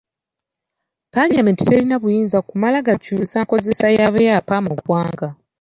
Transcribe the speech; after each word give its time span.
Palamenti 1.13 1.63
terina 1.69 1.95
buyinza 2.01 2.37
kumala 2.47 2.77
gakyusa 2.87 3.37
nkozesa 3.45 3.85
ya 3.97 4.07
byapa 4.15 4.55
mu 4.65 4.71
ggwanga. 4.77 5.27